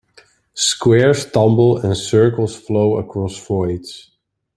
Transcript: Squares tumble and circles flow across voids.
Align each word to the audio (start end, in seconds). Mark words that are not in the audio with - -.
Squares 0.55 1.31
tumble 1.31 1.77
and 1.77 1.95
circles 1.95 2.55
flow 2.59 2.97
across 2.97 3.37
voids. 3.45 4.09